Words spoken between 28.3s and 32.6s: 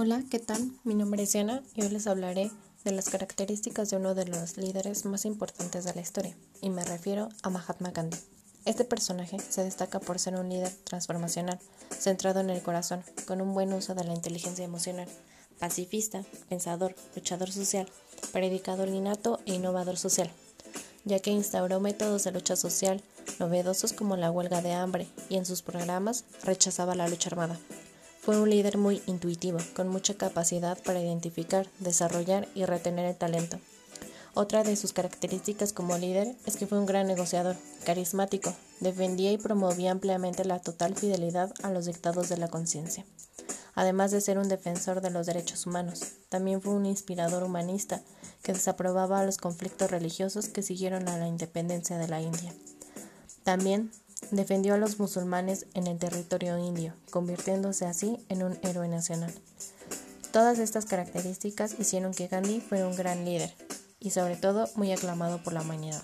un líder muy intuitivo, con mucha capacidad para identificar, desarrollar